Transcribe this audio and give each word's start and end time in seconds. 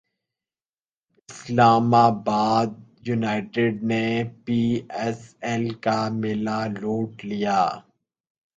اسلام 1.29 1.91
باد 2.25 2.69
united 3.07 3.75
P 3.89 4.05
S 4.45 4.59
L 4.99 5.21
ایل 5.45 5.65
کا 5.83 5.99
میلہ 6.19 6.59
لوٹ 6.81 7.25
لیا 7.25 7.59